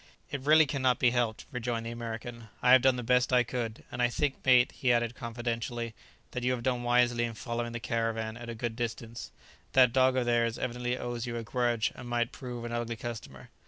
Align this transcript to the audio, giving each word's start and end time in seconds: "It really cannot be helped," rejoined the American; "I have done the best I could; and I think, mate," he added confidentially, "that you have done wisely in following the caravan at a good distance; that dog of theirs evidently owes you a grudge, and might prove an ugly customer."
"It 0.31 0.41
really 0.41 0.65
cannot 0.65 0.97
be 0.97 1.11
helped," 1.11 1.45
rejoined 1.51 1.85
the 1.85 1.91
American; 1.91 2.49
"I 2.63 2.71
have 2.71 2.81
done 2.81 2.95
the 2.95 3.03
best 3.03 3.31
I 3.31 3.43
could; 3.43 3.83
and 3.91 4.01
I 4.01 4.09
think, 4.09 4.43
mate," 4.43 4.71
he 4.71 4.91
added 4.91 5.13
confidentially, 5.13 5.93
"that 6.31 6.41
you 6.41 6.53
have 6.53 6.63
done 6.63 6.81
wisely 6.81 7.23
in 7.23 7.35
following 7.35 7.71
the 7.71 7.79
caravan 7.79 8.35
at 8.35 8.49
a 8.49 8.55
good 8.55 8.75
distance; 8.75 9.31
that 9.73 9.93
dog 9.93 10.17
of 10.17 10.25
theirs 10.25 10.57
evidently 10.57 10.97
owes 10.97 11.27
you 11.27 11.37
a 11.37 11.43
grudge, 11.43 11.91
and 11.93 12.09
might 12.09 12.31
prove 12.31 12.65
an 12.65 12.71
ugly 12.71 12.95
customer." 12.95 13.51